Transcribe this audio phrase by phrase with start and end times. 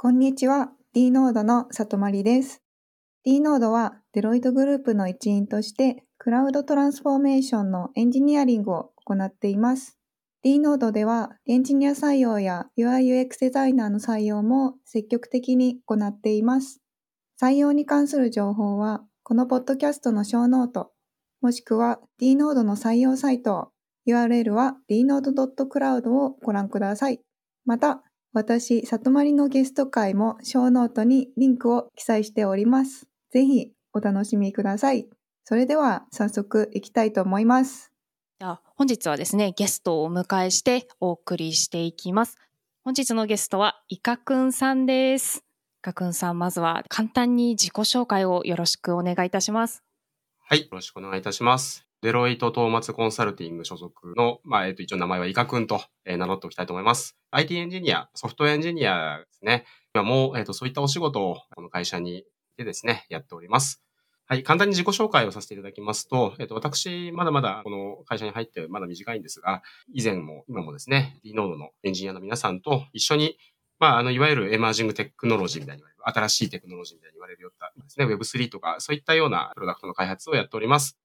[0.00, 0.70] こんにちは。
[0.94, 2.62] d ノードの里まりです。
[3.24, 9.98] d ノードはデロイトグループの一員としてクラウドトランスフォーメーションのエンジニアリングを行っています。
[10.44, 16.80] d ノードではエンジニア採用や UI/UX デザイナーの採用も積極的に行っています。
[17.42, 20.92] 採用に関する情報はこのポッドキャストのショーノート、
[21.40, 23.72] もしくは d ノードの採用サイト、
[24.06, 27.20] URL は dnode.cloud をご覧ください。
[27.64, 33.06] また、私、里まりのゲスト回もショーノートにリンクを記載しております。
[33.30, 35.08] ぜひお楽しみください。
[35.44, 37.90] それでは早速いきたいと思います。
[38.76, 42.36] 本日はですね、ゲストをお迎えしてお送りしていきます。
[42.84, 45.38] 本日のゲストはイカくんさんです。
[45.38, 49.82] イカくんさん、まずは簡単に自己紹介をよろしくお願いいたします。
[50.38, 51.87] はい、よろしくお願いいたします。
[52.00, 57.16] デロイトトーマツコンサルティング所属の、まあ、えっ、と、一応名前はイカくんと、えー、名乗っておきたいと思います。
[57.32, 59.64] IT エンジニア、ソフトエンジニアですね。
[59.92, 62.24] 今も、えっ、と、そういったお仕事をこの会社に
[62.56, 63.82] でですね、やっております。
[64.26, 73.38] はい、簡単に自己紹介をさせていただきますと、えっ、と、私、まだまだこの会社に入ってまだ短いんですが、以前も今もですね、d ノードのエンジニアの皆さんと一緒に、
[73.80, 80.98] まあ、あの、いわゆるエマージングテクノロジーみたいに言われる、新しいテクノロジーみたいに言われるようなですね、Web3 とか、そういったようなプロダクトの開発をやっております。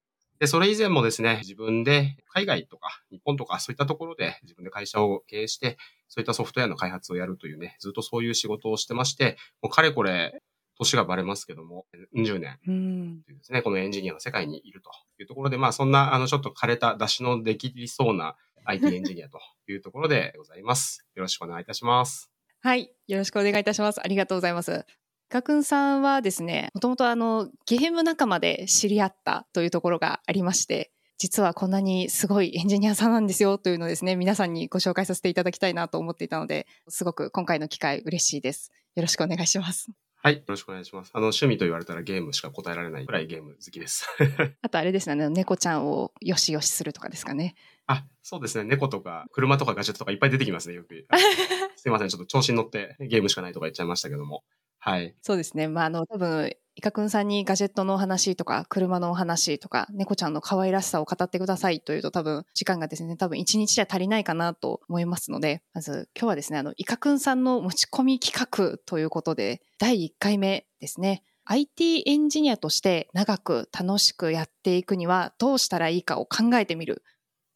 [0.43, 5.77] で、それ以前もですね、自分で海外とか日本とかそういったところで自分で会社を経営して、
[6.09, 10.41] そういったソフトウェアの開発をやるというね、ずっとそういう仕事をしてまして、もうかれこれ、
[10.77, 21.05] 年がバレますけども、20年というですね、このエンジニアの世界にいるというところで、まあそんな、あの、ちょっと枯れた出しのできそうな IT エンジニアというところでございます。
[21.15, 22.29] よろしくお願いいたします。
[22.59, 22.91] はい。
[23.07, 24.01] よろしくお願いいたします。
[24.03, 24.85] ありがとうございます。
[25.33, 38.71] かくんさんはですね、もともとあの、ゲーム仲間で知り合ったというところがありまして、実はこんなにすごいエンジニアさんなんですよというのをですね、皆さんにご紹介させていただきたいなと思っていたので、すごく今回の機会嬉しいです。
[38.93, 39.89] よろしくお願いします。
[40.21, 40.35] はい。
[40.35, 41.09] よろしくお願いします。
[41.15, 44.05] あの、趣味と言われたらゲームしか答えられないくらいゲーム好きです。
[44.61, 47.55] あとあれですね、猫ちゃんをよしよしするとかですかね。
[47.87, 48.65] あ、そうですね。
[48.65, 51.07] 猫とか、車とかガジェットとかいっぱい出てきますね、よく。
[51.75, 52.09] すいません。
[52.09, 54.43] ちょっと調子に乗ってゲームしかないとか言っちゃいましたけども。
[54.85, 55.15] はい。
[55.21, 55.69] そうですね。
[55.69, 71.23] まあ、あの、多分、イカくんさんにガジェットのお話とか、車のお話とか、猫ちゃんの可愛らしさを語ってくださいというと多分、時間がですね、多分一日じゃ足りないかなと思いますので、まず今日はですね、あの、イカくんさんの持ち込み企画ということで、第1回目ですね。
[71.45, 77.03] IT エンジニアとして長く楽しくやっていくにはどうしたらいいかを考えてみる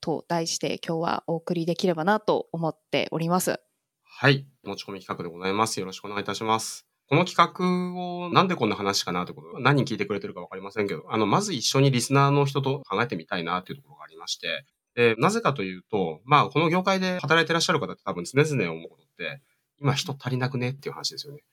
[0.02, 3.60] と題して今日はお送りできればなと思っております。
[4.04, 4.48] はい。
[4.64, 5.80] 持ち込み企画でございます。
[5.80, 6.87] よろしくお願いいたします。
[7.10, 19.42] この企画をなんでこんな話かなってこと、何人聞いてくれてるかわかりませんけど、あの、まず一緒にリスナーの人と考えてみたいなっていうところがありまして、で、なぜかというと、まあ、この業界で働いてらっしゃる方って多分常々思うことって、
[19.80, 21.44] 今人足りなくねっていう話ですよね。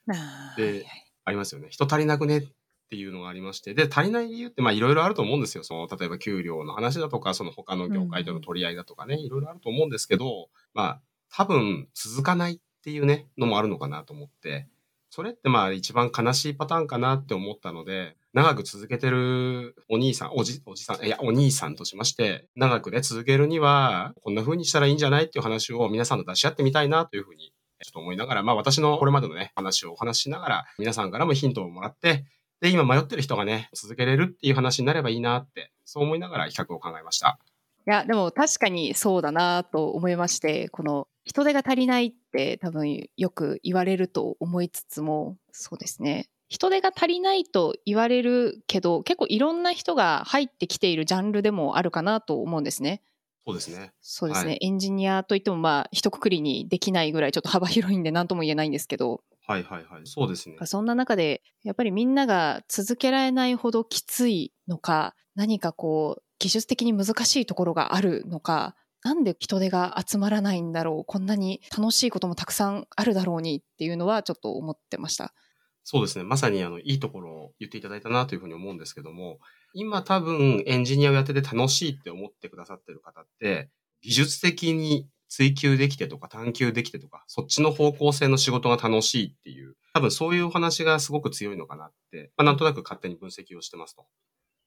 [0.56, 0.86] で、
[1.24, 1.68] ありますよね。
[1.70, 2.42] 人足りなくねっ
[2.90, 5.62] ていうのがありまして、で、足りない理由って、まあ、いろいろあると思うんですよ。
[5.62, 11.00] その、例えば給料の話だとか、その他の業界との取り合いだとかね、いろいろあると思うんですけど、まあ、
[11.30, 14.68] 多分続かないっていうね、のもあるのかなと思って、
[15.14, 27.52] それってまあ一番悲しいパターンかなって思ったので、長く続けてるお兄さん、おじ、おじさん、いや、お兄さんとしまして、長くね、続けるには、こんな風にしたらいいんじゃないっていう話を皆さんと出し合ってみたいなというふうに、
[27.84, 32.24] ちょっと思いながら、まあ私のこれまでのね、話をお話しながら、皆さんからもヒントをもらって、
[32.60, 37.38] で、今迷ってる人がね、続けれるっていう話になればいいなって、そう思いながら企画を考えました。
[37.86, 46.28] いや、でも確かにそうだなと思いまして、この人手が足りないって多分よく言われると思いつつも、そうですね。
[46.48, 53.02] 人手が足りないと言われるけど、結構いろんな人が入ってきているジャンルでもあるかなと思うんですね。
[53.46, 53.92] そうですね。
[54.00, 54.50] そうですね。
[54.52, 59.22] はい、エンジニアといっても、まあ、一括りにできないぐらいちょっと幅広いんで何とも言えないんですけど。
[59.46, 60.02] はいはいはい。
[60.04, 60.56] そうですね。
[60.64, 75.34] そんな中で、やっぱりみんなが続けられないほどきついのか、何かこう、技術的に難しいところがあるのか、なんで人手が集まらないんだろうこんなに楽しいこともたくさんあるだろうにっていうのはちょっと思ってました。
[75.84, 76.24] そうですね。
[76.24, 79.38] まさにあの、いいところを言っていただいたなというふうに思うんですけども、
[79.74, 83.68] 今多分エンジニアをやってて楽しいって思ってくださってる方って、
[84.00, 94.06] 技術的に追求できてとか探求できてとか、そっちの方向性の仕事が楽しいっていう、多分そういうお話がすごく強いのかなって、まあ、なんとなく勝手に分析をしてますと。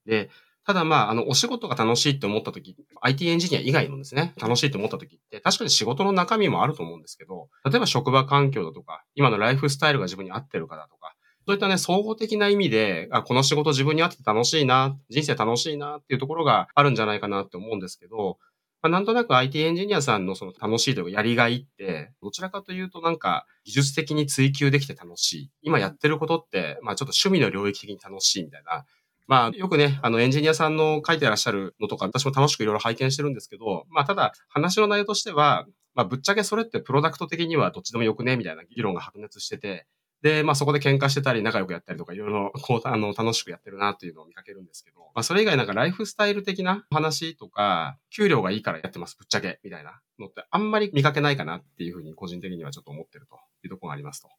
[0.06, 0.30] で、
[0.68, 11.16] ただまあ、あの、お仕事が楽しいって思った時、IT エンジニア以外のですね、楽しいって思った時って、確かに仕事の中身もあると思うんですけど、例えば職場環境だとか、今のライフスタイルが自分に合ってるかだとか、
[11.46, 18.38] そういったね、総合的な意味で、あ、この仕事自分に合ってて楽しいな、人生楽しいなっていうところがあるんじゃないかなって思うんですけど、
[18.82, 25.52] まあ、なんとなく IT エンジニアさんのその楽しいというかやりがいって、どちらかというとなんか技術的に追求できて楽しい。
[25.62, 28.86] 今やってることって、まあちょっと趣味の領域的に楽しいみたいな。
[29.28, 39.86] まあよくね、あのエンジニアさんの書いてらっしゃるのとか私も楽しくいろいろ拝見してるんですけど、まあただ話の内容としては、まあぶっちゃけそれってプロダクト的にはどっちでもよくねみたいな議論が白熱してて、
[40.22, 54.30] で、まあそこで喧嘩してたり仲良くやったりとかいろいろこう、あの、楽しくやってるなっていうのを見かけるんですけど、まあそれ以外なんかライフスタイル的な話とか、給料がいいからやってます、ぶっちゃけ、みたいなのってあんまり見かけないかなっていうふうに個人的にはちょっと思ってるというところがありますと。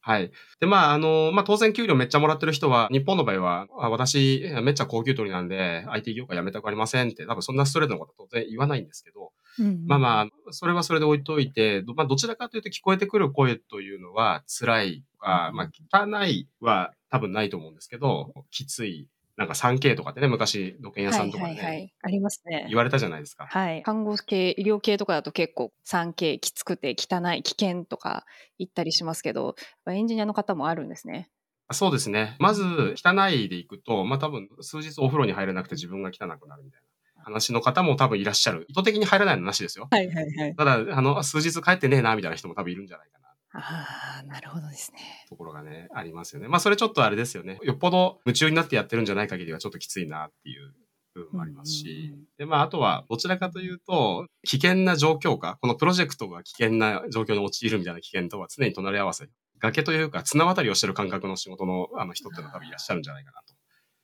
[0.00, 0.30] はい。
[0.60, 22.66] で、まあ、あの、まあ、当然給料めっちゃもらってる人は、日本の場合は、私、めっちゃ高給取りなんで、IT 業界辞めたくありませんって、多分そんなストレートなことは当然言わないんですけど、うん、まあまあ、それはそれで置いといて、まあ、どちらかというと聞こえてくる声というのは、辛いとか、まあ、汚いは多分ないと思うんですけど、きついなんか 3K とかってね、昔、土建屋さんとかね、はいはいはい、ありますね。
[22.68, 23.46] 言われたじゃないですか。
[23.46, 23.84] はい。
[23.84, 28.26] 看護系、医療系とかだと結構 3K きつくて汚い、危険とか
[28.58, 29.54] 言ったりしますけど、
[29.88, 31.30] エンジニアの方もあるんですね。
[31.70, 32.34] そうですね。
[32.40, 32.64] まず、
[32.96, 36.82] 汚いでいくと、まあ多分、数日お風呂に入れなくて自分が汚くなるみたい
[37.16, 38.66] な話の方も多分いらっしゃる。
[38.68, 39.86] 意図的に入らないのなしですよ。
[39.88, 40.56] はいはいはい。
[40.56, 43.27] ただ、あの、数日帰ってねえな、みたいな人も多分いるんじゃないかな。
[43.52, 44.98] ああ、なるほどですね。
[45.28, 46.48] ところがね、ありますよね。
[46.48, 47.58] まあ、それちょっとあれですよね。
[47.62, 50.74] よっぽど夢中になってやってるんじゃない限りはちょっときついなっていう
[51.14, 52.14] 部分もありますし。
[52.36, 59.28] で、まあ、あとは、どちらかというと、危険な状況か、このプロジェクトが危険な状況に陥るみたいな危険とは常に隣り合わせ。
[59.60, 63.54] 崖というか、綱渡りをしてる感覚の仕事のあの人ってのは多分いらっしゃるんじゃないかなと。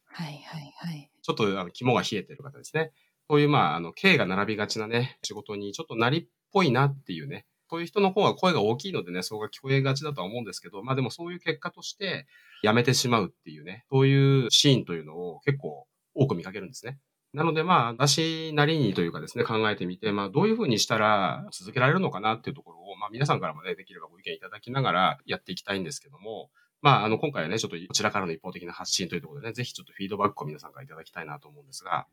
[0.07, 1.11] はいはいはい。
[1.23, 2.93] ちょっとあの肝が冷えてる方ですね。
[3.29, 12.25] こういう、まあ、あの、K が並びがちなね、仕事にちょっとなりっぽいなっていうね、そういう人の方が声が大きいのでね、そこが聞こえがちだとは思うんですけど、まあでもそういう結果として、
[12.63, 17.01] 辞めてしまうっていうね、そういうシーンというのを結構多く見かけるんですね。
[17.33, 26.51] なのでまあ、私なりにというかですね、考えてみて、まあどういうふうにしたら続けられるのかなっていうところを、まあ皆さんからもね、できればご意見いただきながらやっていきたいんですけども、
[26.81, 32.07] まああの今回はね、ちょっとこちらからの一方的な発信というところでね、ぜひちょっとフィードバックを皆さんからいただきたいなと思うんですが、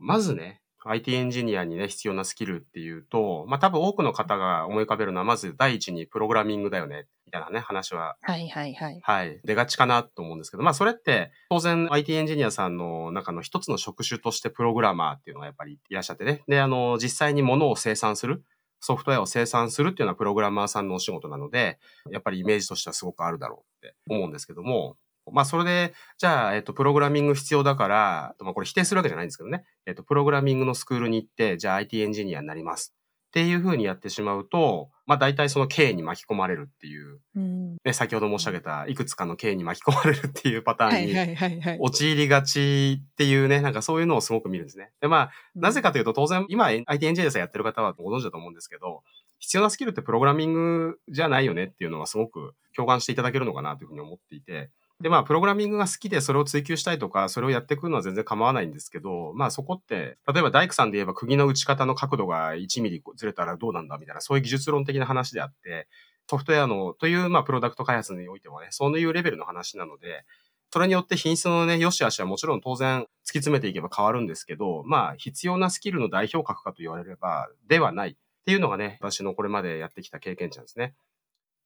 [0.00, 8.16] まずね、IT エンジニアにね、必要なスキルっていうと、まあ多分多くの方が思い浮かべるのは、まず第一にプログラミングだよね、みたいなね、話は。
[8.22, 9.00] はいはいはい。
[9.02, 9.40] はい。
[9.44, 16.42] 出がちかなと思うんですけど、まあそれって当然 IT エンジニアさんの中の一つの職種としてプログラマーっていうのがやっぱりいらっしゃってね。
[16.48, 18.44] で、あの、実際に物を生産する。
[18.84, 21.78] ソフトウェアを生産するっていうのはプログラマーさんのお仕事なので、
[22.10, 24.96] やっぱりイメージとしてはすごくあるだろうって思うんですけども、
[25.30, 29.64] まあ、それで、じゃあ、えっと、プログラミング必要だから、まあ、これ否定するわけじゃないんですけどね。
[29.86, 32.94] えっと、プログラミングのスクールに行って、じゃあ IT エンジニアになります。
[33.28, 44.90] っていうふうにやってしまうと、まあ大体その K に巻き込まれるっていう、うん、ね、先ほど申し上げたいくつかの K に巻き込まれるっていうパターンに陥りがちっていうね、なんかそういうのをすごく見るんですね。
[45.00, 49.02] で、まあ、なぜかというと当然今 IT エンジニアさんやってる方はご存知だと思うんですけど、
[49.38, 54.68] 必要なスキルってプログラミングじゃないよねっていうのはすごく共感していただけるのかなというふうに思っていて、
[55.02, 65.88] で、まあ、プログラミングが好きでそれを追求したいとか、それをやっていくのは全然構わないんですけど、まあそこって、例えば大工さんで言えば釘の打ち方の角度が1ミリずれたらどうなんだみたいな、そういう技術論的な話であって、
[66.30, 70.24] ソフトウェアの、という、まあ、プロダクト開発においてもね、そういうレベルの話なので、
[70.72, 73.08] それによって品質のね、良し悪しはもちろん当然突き
[73.38, 78.14] 詰めていけば変わるんですけど、まあ、必要なスキルの代表格かと言われれば、ではないっ
[78.46, 80.94] ていうのがね、私のこれまでやってきた経験値なんですね。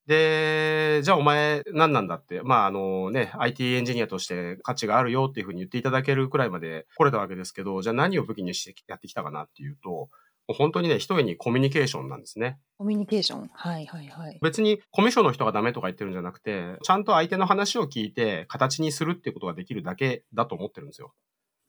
[0.07, 10.09] で、じゃあお前何なんだって、まああのね、IT エンジニアとして価値があるよっていうふうに言っていただけるくらいまで来れたわけですけど、じゃあ何を武器にしてやってきたかなっていうと、
[10.49, 12.59] 本当にね、一重にコミュニケーションなんですね。
[12.79, 14.39] コミュニケーションはいはいはい。
[14.43, 21.15] 別にコミュ障の人がダメとか言ってるんじゃなくて、ちゃんと相手の話を聞いて形にするっていうことができるだけだと思ってるんですよ。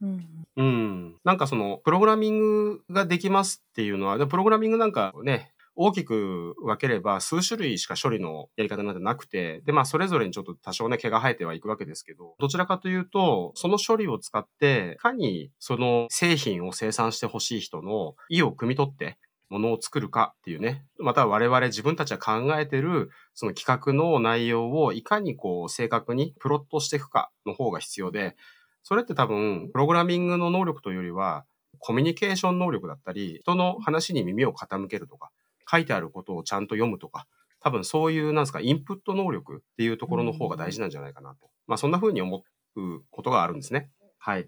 [0.01, 0.27] うん、
[0.58, 1.15] うん。
[1.24, 19.17] なんかその、プログラミングができますっていうのは、プログラミングなんかね、大きく分ければ数種類しか処理のやり方なんてなくて、で、まあそれぞれにちょっと多少ね、毛が生えてはいくわけですけど、どちらかというと、その処理を使って、いかにその製品を生産してほしい人の意を汲み取って、
[19.50, 20.84] ものを作るかっていうね。
[21.00, 28.36] また我々自分たちが考えてるその企画の内容をいかにこう正確にプロットしていくかの方が必要で、
[28.84, 31.46] それって多分プログラミングの能力というよりは
[31.79, 35.31] コミュニケーション能力だったり、人の話に耳を傾けるとか、
[35.69, 37.27] 書いてあることをちゃんと読むとか、
[37.59, 41.50] 多分そういう、なんですか、インプット能力っていうところの方が大事なんじゃないかなと。
[41.67, 42.43] まあそんな風に思
[42.75, 43.89] うことがあるんですね。
[44.17, 44.47] はい。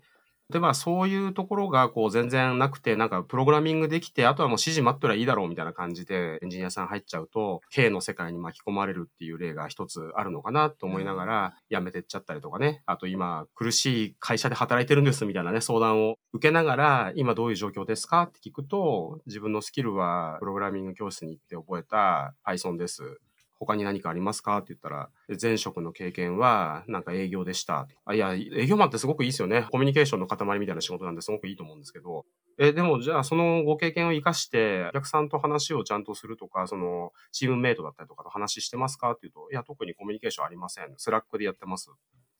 [0.51, 12.81] で、まあそういうところがこう全然なくて、なんかプログラミングできて、あとはもう指示待ってりゃいいだろうみたいな感じでエンジニアさん入っちゃうと、経営の世界に巻き込まれるっていう例が一つあるのかなと思いながら、辞めてっちゃったりとかね。
[12.87, 23.19] あと今苦しい会社で働いてるんですみたいなね、相談を受けながら、今どういう状況ですかって聞くと、自分のスキルはプログラミング教室に行って覚えた Python です。
[23.59, 24.57] 他に何かありますか？
[24.57, 25.09] って言ったら、
[25.41, 27.87] 前職の経験は、なんか営業でした。
[28.05, 29.67] あ、いや、営業マンってすごくいいですよね。
[29.69, 32.25] コミュニケーションの塊みたいな仕事なんですごくいいと思うんですけど。
[32.57, 39.11] え、でも、じゃあ、そのご経験を活かして、お客さんと話をちゃんとするとか、その、チームメイトだったりとかと話してますか？
[39.11, 40.93] っていうと、いや、特にコミュニケーションありません。
[40.97, 41.91] スラックでやってます。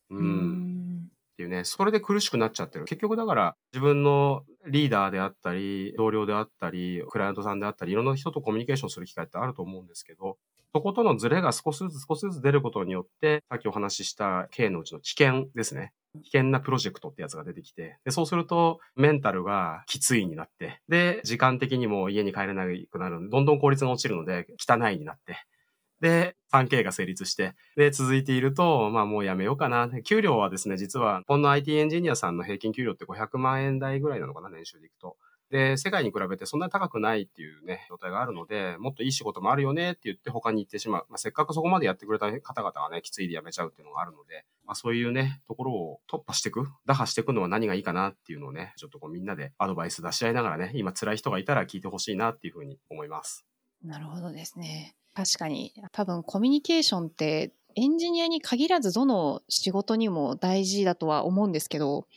[0.09, 1.09] うん。
[1.33, 2.83] っていうね、それで苦しくなっちゃってる。
[2.83, 10.37] 結局だから自分のリーダーであったり、同僚であったり、クライアントさんであったり、いろんな人とコミュニケーションする機会ってあると思うんですけど、
[10.73, 15.93] そことのズレが少しずつ少しずつ出ることによって、さっきお話しした K のうちの危険ですね。
[16.23, 25.37] 危険なプロジェクトってやつが出てきて、でそうするとメンタルがきついになって、で、時間的にも家に帰れなくなるどんどん効率が落ちるので、汚いになって、
[26.01, 29.89] で、3K が成立して、で、続いていると、まあもうやめようかな。
[30.03, 35.17] 給料はですね、実は、この IT エンジニアさんの平均給料って500万円台ぐらいなのかな、年収でいくと。
[35.49, 41.05] で、世界に比べてそんなに高くないっていうね、状態があるので、もっといい仕事もあるよねって言って他に行ってしまう。
[41.09, 53.45] まあ、せっかくそこまでやってくれた方々がね、きついで辞めちゃうっていうのがあるので、まあ、そういうね、ところを突破していく、打破していくのは何がいいかなっていうのをね、ちょっとこうみんなでアドバイス出し合いながらね、今辛い人がいたら聞いてほしいなっていうふうに思います。
[53.83, 54.95] なるほどですね。
[55.15, 62.07] 確かに、多分コミュニケーションってエンジニアに限らずどの仕事にも大事だとは思うんですけど、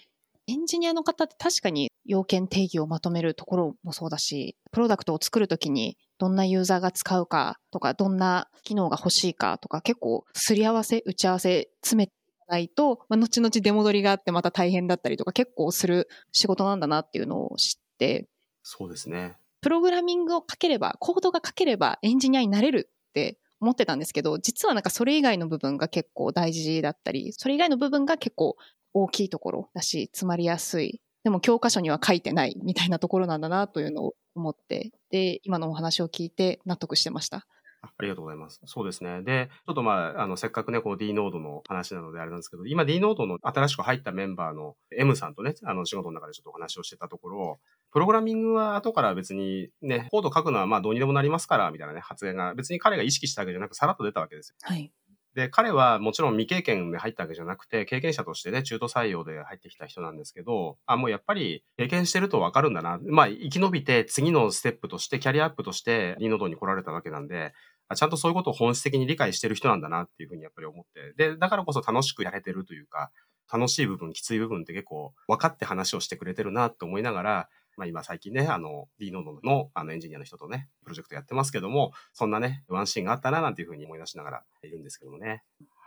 [0.49, 12.13] エンジニアの方って確かに要件定義をまとめるところもそうだし、プロダクトを作るときにどんなユーザーが使うかとか、どんな機能が欲しいかとか、結構すり合わせ、打ち合わせ詰めて
[12.49, 18.29] ないと、まあ、後々出戻りがあってまた大変だったりとか結構する仕事なんだなっていうのを知って、
[18.63, 19.37] そうですね。
[19.61, 28.57] プログラミングを書ければ、コードが書ければエンジニアになれるって思ってたんですけど、実はなんかそれ以外の部分が結構大事だったり、それ以外の部分が結構
[28.93, 31.01] 大きいところだし、詰まりやすい。
[31.23, 37.47] でも教科書には書いてないみたいなところなんだなというのを思って、で、今のお話を聞いて納得してました。
[37.83, 38.61] ありがとうございます。
[38.65, 39.23] そうですね。
[39.23, 47.61] で、ちょっとまあ、あの、せっかくね、こう D ノードの話なのであれなんですけど、今 D ノードの新しく入ったメンバーの M さんとね、あの、仕事の中でちょっとお話をしてたところ、
[47.93, 54.57] プログラミングは後から別にね、コード書くのはまあどうにでもなりますから、みたいなね、発言が別に彼が意識したわけじゃなくさらっと出たわけですよ。
[54.63, 54.91] はい。
[55.35, 62.99] で、彼はもちろん未経験で入ったわけじゃなくて、経験者としてね、中途採用で入ってきた人なんですけど、あ、もうやっぱり経験してるとわかるんだな。
[63.03, 67.55] まあ、生き延びて次のステップとして、キャリアアップとしてリノードに来られたわけなんで、
[67.95, 71.15] ちゃんとそういうことを本質的に理解してる人なんだなっていうふうにやっぱり思って。
[71.17, 73.11] で、だからこそ楽しくやれてるというか、
[73.53, 85.43] 楽しい部分、きつい部分って結構分かって話をしてくれてるなって思いながら、まあ今最近ね、あの、D ノードのあのエンジニアの人とね、プロジェクトやってますけども、そんなね、ワンシーンがあったななんていうふうに思い出しながらいるんですけどもね。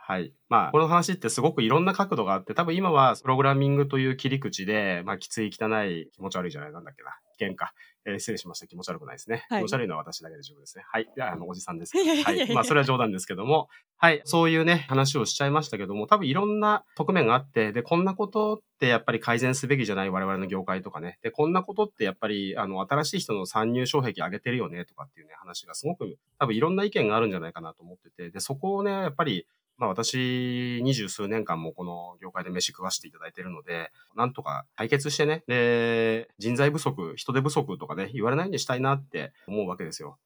[0.08, 0.32] はい。
[0.48, 7.74] まあ、この話ってすごくいろんな角度があって、多分今はプログラミングという切り口で、まあ、きつい、汚い、気持ち悪いじゃない、なんだっけな、危険か。
[8.06, 8.66] えー、失礼しました。
[8.66, 9.44] 気持ち悪くないですね。
[9.50, 10.84] はい、気持ち悪いのは私だけで十分ですね。
[10.90, 11.10] はい。
[11.16, 11.92] で、あの、おじさんです。
[11.96, 12.54] はい。
[12.54, 14.22] まあ、それは冗談ですけども、はい。
[14.24, 21.18] そういうね、話をしちゃいましたけども、多分いろんな側面があって、で、こんなことってやっぱり改善すべきじゃない我々の業界とかね。
[21.22, 29.46] で、こんなことってやっぱり、あの、新しい人の参入障壁上げてるよねとかっていうね、話がすごく、多分いろんな意見があるんじゃないかなと思ってて、で、そこをね、やっぱり、
[29.78, 40.18] まあ私、二十数年間もこの業界で飯食わせていただいているので、なんとか解決してね、で、人材不足、人手不足とかね、言われないようにしたいなって思うわけですよ。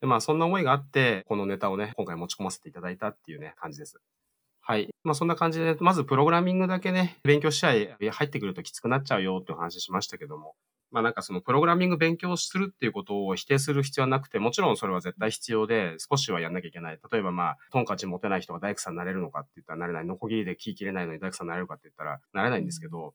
[0.00, 4.00] で、まあそんな思いがあって、このネタをね、今回持ち込ませていただいたっていうね、感じです。
[4.60, 4.88] はい。
[5.04, 10.56] まあそんな感じで、まずプログラミングだけね、勉強しちゃい、入ってくるときつくなっちゃうよっていう話しましたけども、
[10.90, 16.98] まあなんかそのプログラミング勉強するっていうことを否定する必要はなくて、もちろんそれは絶対必要で、少しはやんなきゃいけない。
[17.10, 20.04] 例えばまあ、トンカチ持てない人が大工さんになれるのかって言ったらなれない。
[20.04, 23.14] ノコギリで木切れないのに大工さんになれるかって言ったらなれないんですけど、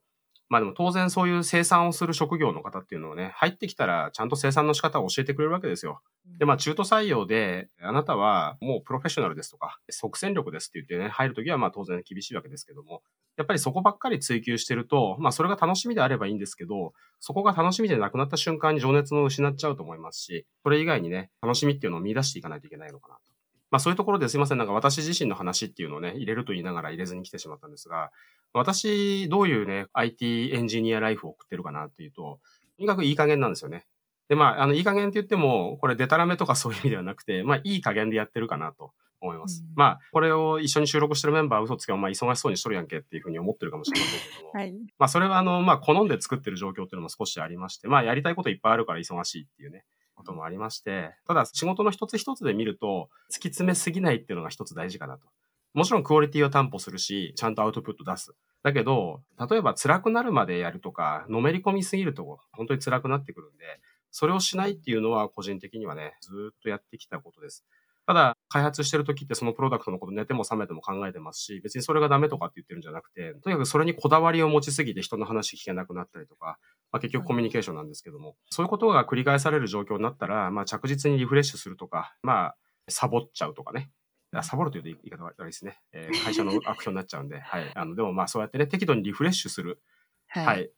[0.51, 6.01] まあでも当然そういう生産をする職業の方っていうのをね、入ってきたらちゃんと生産の仕方を教えてくれるわけですよ。
[6.39, 13.01] で、まあ中途採用で、あなたはもうプロフェッショナルですとか、即戦力ですって言ってね、入るときはまあ当然厳しいわけですけども、
[13.37, 16.91] やっぱりそこばっかり追求してると、まあそれが楽しみであればいいんですけど、
[17.21, 23.21] そこが楽しみでなくなった瞬間に情熱を失っちゃうと思いますし、それ以外にね、楽しみっていうのを見出していかないといけないのかなと。
[23.69, 24.57] まあそういうところですいません。
[24.57, 28.11] なんか私自身の話っていうのをね、入れると言いながら入れずに来てしまったんですが、
[28.53, 32.39] 私、どういうね、IT エンジニアライフを送ってるかなっていうと、
[32.77, 33.85] とにかくいい加減なんですよね。
[34.29, 38.91] で、まあ、あの、いい加減って言っても、これデタラメとかそういう意味ではなくて、まあ、いい加減でやってるかなと。
[39.21, 39.63] 思います。
[39.63, 44.51] うんまあ、これを一緒に収録してるメンバーは嘘つけば、まあ、忙しそうにしとるやんけっていうふうに思ってるかもしれませんけども。
[44.53, 44.73] はい。
[44.97, 55.27] まあ、それはあの、まあ、好んで作ってる状況っていうのも少しありまして、まあ、やりたいこといっぱいあるから忙しいっていうね、こともありまして、ただ、仕事の一つ一つで見ると、突き詰めすぎないっていうのが一つ大事かなと。
[55.73, 58.33] もちろんクオリティを担保するし、ちゃんとアウトプット出す。
[58.63, 63.79] だけど、例えば辛くなるまでやるとか、のめり込みすぎると本当に辛くなってくるんで、
[64.11, 67.65] それをしないっていうのは個人的にはね、ずーっとやってきたことです。
[68.05, 76.57] ただ、開発してる時ってそのプロダクトのこと寝ても覚めても考えてますし、別にそれがダメとかって言ってるんじゃなくて、とにかくそれにこだわりを持ちすぎて人の話聞けなくなったりとか、
[76.91, 82.55] まあ、結局コミュニケーションなんですけども、そういうことが繰り返される状況になったら、まあ、着実にリフレッシュするとか、まあ、
[82.89, 83.91] サボっちゃうとかね。
[84.33, 85.79] あサボるというと言い方悪いですね。
[85.91, 87.71] えー会社の悪評になっちゃうんで、 はい。
[87.75, 89.81] あの、でもまあそうやってね、適度にリフレッシュする。
[90.27, 90.45] はい。
[90.45, 90.71] はい。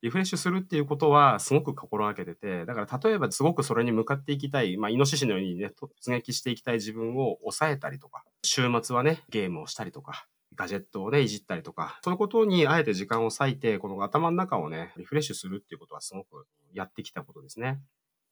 [0.00, 17.80] リフレッシュするっていうことはすごく心がけてて、だから例えばすごくそれに向かっていきたい、まあ、イノシシのようにね、突撃していきたい自分を抑えたりとか、週末はね、ゲームをしたりとか、ガジェットをね、いじったりとか、そういうことにあえて時間を割いて、この頭の中をね、リフレッシュするっていうことはすごくやってきたことですね。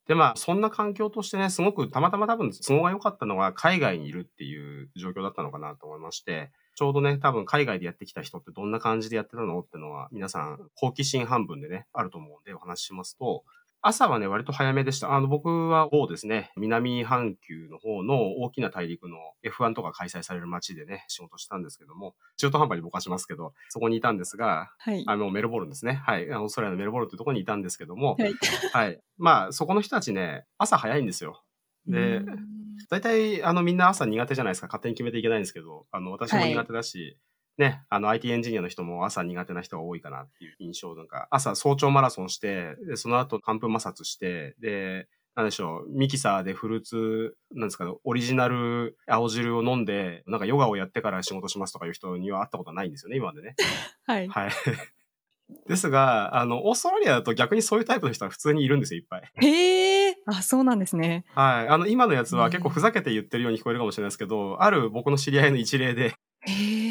[0.07, 13.43] で、まあ、そんな環境としてね、すごくたまたま多分都合が良かったのは海外にいるっていう状況だったのかなと思いまして、ちょうどね、多分海外でやってきた人ってどんな感じでやってたのってのは、皆さん好奇心半分でね、あると思うんでお話ししますと、
[13.87, 15.13] 朝はね、割と早めでした。
[15.13, 19.15] あの、僕は某ですね、南半球の方の大きな大陸の
[19.45, 25.03] F1 とか開催される街でね、仕事したんですけども、中途半端にぼかしますけど、そこにいたんですが、はい。
[25.07, 26.01] あの、メルボルンですね。
[26.05, 26.29] はい。
[26.29, 28.33] あのオーストラリアのメルボルンというところにいたんですけども、はい。
[28.73, 28.99] はい。
[29.17, 31.41] まあ、そこの人たちね、朝早いんですよ。
[31.87, 32.57] で、うん
[32.89, 34.67] 大体、あの、みんな朝苦手じゃないですか。
[34.67, 37.17] 勝手に決めていけないんですけど、あの、私も苦手だし、
[37.57, 40.95] ね、あの、IT エンジニアの人も朝苦手な人が多いかなっていう印象。
[40.95, 53.55] なんか、朝早朝マラソンして、で、その後寒風摩擦して、で、なんでしょう、ミキサーでフルーツ、なんですか、オリジナル青汁を飲んで、なんかヨガをやってから仕事しますとかいう人には会ったことはないんですよね、今までね。
[54.05, 54.27] はい。
[54.27, 54.51] はい。
[55.67, 59.31] ですが、あの、オーストラリアだと逆にそういうタイプの人は普通にいるんですよ、いっぱい。
[59.41, 60.15] へえ。
[60.25, 61.23] あ、そうなんですね。
[61.35, 61.67] はい。
[61.67, 66.15] あの、今のやつは結構ふざけて言ってるように聞こえるかもしれないですけど、ある僕の知り合いの一例で。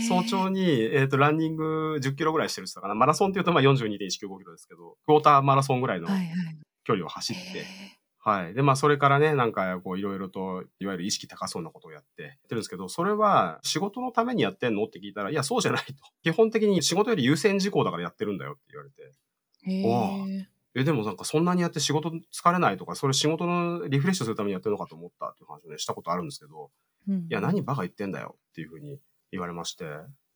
[0.08, 2.94] 早朝に、えっ、と、ランニング10キロぐらいしてるって言ったかな。
[2.94, 6.26] マラソンって言うとまあ42.195キロですけど、クォーターマラソンぐらいのはいはい。
[6.84, 7.64] 距離を走って、へ
[8.26, 8.54] はい。
[8.54, 14.82] で、まあ、それからね、なんか、こう、いろいろと、いわゆる意識高そうなことをやって、やってるんですけど、それは、仕事のためにやってんの？
[14.84, 15.94] って聞いたら、いや、そうじゃないと。
[16.24, 19.12] 基本的に仕事より優先事項だからやってるんだよって言われて。
[19.68, 19.72] え。
[19.72, 20.48] へえ。
[20.74, 26.70] え、でもなんかそんなにやって仕事疲れないとか、それ仕事のリフレッシュするためにやってるのかと思ったっていう話をね、したことあるんですけど、
[27.08, 28.98] いいや、何バカ言ってんだよっていうふうに
[29.36, 29.88] 言われまして、い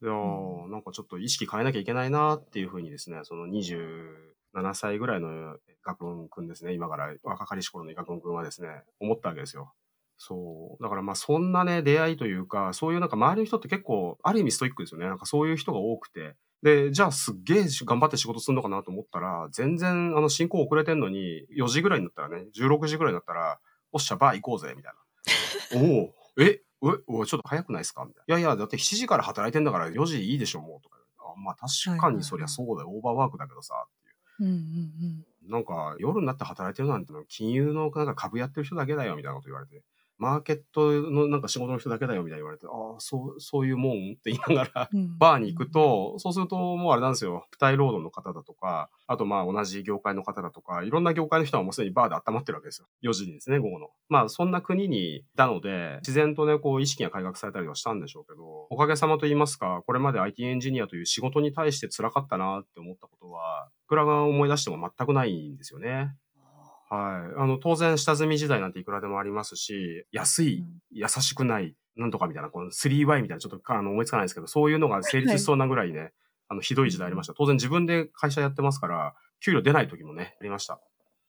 [0.06, 8.68] やー、なんかちょっと意識変えなきゃいけないなっていうふうにですね、その27歳ぐらいの学文くんですね、今から若かりし頃の学文くんはですね、
[9.00, 9.72] 思ったわけですよ。
[10.16, 10.82] そう。
[10.82, 15.06] だからまあそんなね、出会いというか、そういうなんか周りの人って結構、ある意味ストイックですよね。
[15.06, 16.36] なんかそういう人が多くて。
[16.62, 23.60] で、じゃあすっげえ頑張って仕事するのかなと思ったら、全然あの進行遅れてんのに、4時ぐらいになったらね、16時ぐらいになったら、
[23.92, 25.80] おっしゃ、バー行こうぜ、みたいな。
[25.88, 28.04] おおえ、え、おいちょっと早くないですか？
[28.04, 28.36] みたいな。
[28.38, 30.80] いやいや、だって7時から働いてんだから4時いいでしょ、もう。
[30.82, 30.98] とか。
[31.18, 32.90] あまあ確かにそりゃそうだよ。
[32.90, 33.88] オーバーワークだけどさ、っ
[34.38, 34.48] ていう。
[34.48, 39.82] うんうんなんか、夜になって働いてるなんての、金融のなんか株やってる人だけだよ、みたいなこと言われて。
[40.20, 47.46] マーケットのなんか仕事の人だけだよ、みたいに言われて、ああ、そう、そういうもんって言いながら、バーに行く、と、そうするともうあれなんですよ。
[47.52, 52.88] 付帯労働の方だとか、あとまあ同じ業界の方だとか、いろんな業界の人はもうすでにバーで温まってるわけですよ。
[53.02, 53.88] 4時にですね、午後の。
[54.08, 66.14] まあそんな国にいたので、自然とね、こう意識が改革されたりはしたんでしょうけど、おかげさまと言いますか、これまで IT エンジニアという仕事に対して辛かったなって思ったことは、いくらが思い出しても全くないんですよね。
[66.90, 67.40] はい。
[67.40, 76.12] あの、当然、下積み時代なんていくらでもありますし、安い、優しくない、なんとかみたいな、この 3Y みたいな、ちょっとあの思いつかないですけど、そういうのが成立しそうなぐらいね、
[76.48, 77.34] あの、ひどい時代ありました。
[77.34, 80.80] 当然自分で会社やってますから、給料出ない時もね、ありました。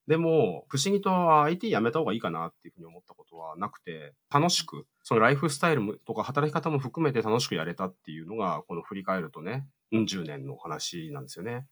[0.08, 11.68] でも、不思議と IT やめた方がいいかなっていうふうに思ったことはなくて、楽しく、そのライフスタイルもとか働き方も含めて楽しくやれたっていうのが、この振り返るとね、うん10年の話なんですよね。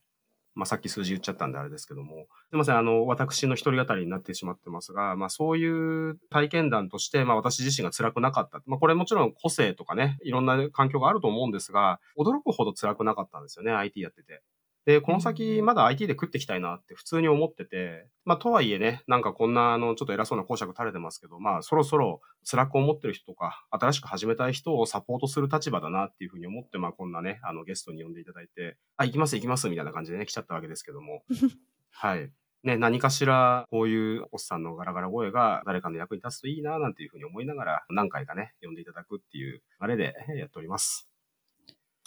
[0.55, 2.27] まあ、さっき数字言っちゃったんであれですけども。
[2.49, 8.61] すみません、あの、私の一人語りになってしまってますが、まあ、そういう体験談として、まあ、私自身が辛くなかった。
[8.65, 14.41] まあ、これもちろん個性とかね、いろんな環境があると思うんですが、驚くほど辛くなかったんですよね、IT やってて。
[14.89, 31.21] で、この先まだ IT で食っていきたいなって普通に思ってて、まあとはいえね、なんかこんなあのちょっと偉そうな講釈垂れてますけど、まあそろそろ辛く思ってる人とか、新しく始めたい人をサポートする立場だなっていうふうに思って、まあこんなね、あのゲストに呼んでいただいて、あ、行きます行きますみたいな感じでね、来ちゃったわけですけども。
[31.91, 32.31] はい。
[32.63, 41.07] ね、何かしらこういうおっさんのガラガラ声が誰かの役に立つといいななんていうふうに思いながら何回かね、読んでいただくっていうあれでやっております。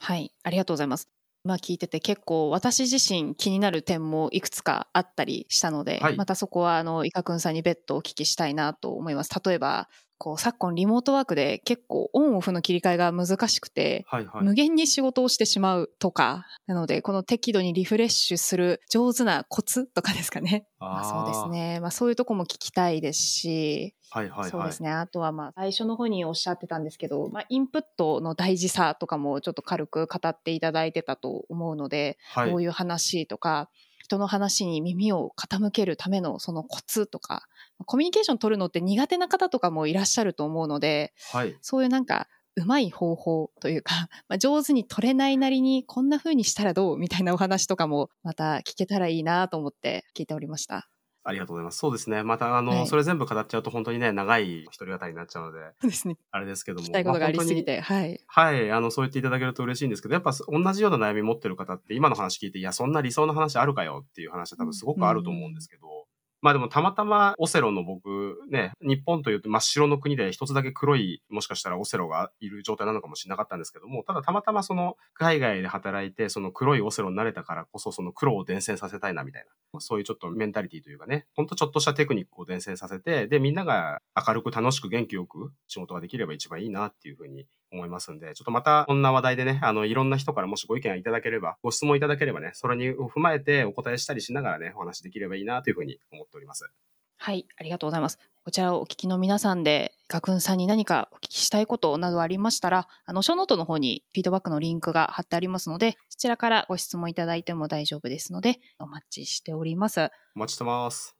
[0.00, 1.21] はい、ありがとうございます。
[1.44, 9.30] まあ聞いてて結構私自身気になる点もいくつかあったりしたので、はいまたそこはあの、イカくんさんに別途お聞きしたいなと思います。
[9.44, 9.88] 例えば、
[10.22, 14.44] こう昨今リモートワークで結構オンオフの切り替えが難しくて、はいはい。
[14.44, 20.68] 無限に仕事をしてしまうとか、なのでこの適度にリフレッシュする上手なコツとかですかね。
[20.78, 21.80] まあ、そうですね。
[21.80, 24.50] まあそういうとこも聞きたいですし、はいはいはい。
[24.52, 24.90] そうですね。
[24.92, 32.50] あとはまあ最初の方におっしゃってたんですけど、まあインプットの大事さとかもちょっと軽く語っていただいてたと思うので、はい。
[32.50, 33.70] こういう話とか、
[34.04, 37.48] 人の話に耳を傾けるためのそのコツとか、
[37.86, 41.56] コミュニケーション取るのって苦手な方とかもいらっしゃると思うので、はい。
[41.60, 43.94] そういうなんか、うまい方法というか、
[44.28, 50.88] まあ、上手に取れないなりにこんな風にしたらどうみたいなお話とかもまた聞けたらいいなと思って聞いておりました。
[51.24, 51.78] ありがとうございます。
[51.78, 52.24] そうですね。
[52.24, 56.16] また、あの、はいそれ全部語っちゃうと本当にね、長い一人語りになっちゃうので、そうですね。
[56.32, 56.84] あれですけども。
[56.84, 58.20] 聞きたいことがありすぎまて、はい。
[58.26, 58.72] はい。
[58.72, 66.06] あの、そう言っていただけると嬉しいんですけど、やっぱ同じような悩み持ってる方って今の話聞いて、いや、そんな理想の話あるかよっていう話は多分すごくあると思うんですけど、
[66.42, 96.70] まあでもたまたまオセロの僕ね、日本というと真っ白の国で一つだけ黒い、もしかしたらオセロがいる状態なのかもしれなかったんですけども、ただたまたまその海外で働いてその黒いオセロになれたからこそその黒を伝染させたいなみたいな、そういうちょっとメンタリティというかね、ほんとちょっとしたテクニックを伝染させて、でみんなが明るく楽しく元気よく仕事ができれば一番いいなっていうふうに思いますんで、ちょっとまたこんな話題でね、あの、いろんな人からもしご意見いただければ、ご質問いただければね、それに踏まえてお答えしたりしながらね、お話できればいいなというふうに思っております。
[97.18, 98.18] はい、ありがとうございます。
[98.44, 110.10] こちらをお聞きの皆さんで、ガクンさんに何かお聞きしたいことなどありましたら、あの、ショーノートの方にフィードバックのリンクが貼ってありますので、そちらからご質問いただいても大丈夫ですので、お待ちしております。
[110.34, 111.16] お待ちしてます。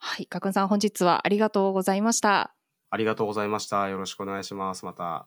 [0.00, 2.54] はい、ガクンさん本日はありがとうございました。
[2.90, 3.88] ありがとうございました。
[3.88, 4.84] よろしくお願いします。
[4.84, 5.26] また。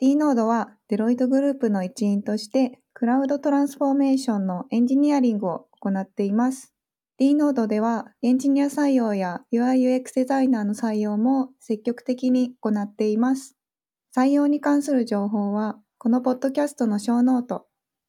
[0.00, 6.72] D ノードはデロイトグループの一員としてクラウドトランスフォーメーションのエンジニアリングを行っています。
[7.18, 13.56] D ノードではエンジニア採用や UIUX デザイナーの採用も積極的に行っています。
[14.16, 17.66] 採用に関する情報はこのポッドキャストのショーノート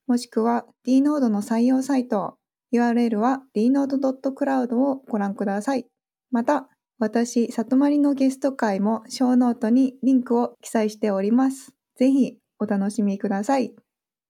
[0.08, 2.38] もしくは D ノードの採用サイト
[2.74, 5.86] URL は dnode.cloud をご覧ください。
[6.32, 11.76] また、私、里まりのゲスト会もショーノートにリンクを記載しております。
[11.96, 13.74] ぜひお楽しみください。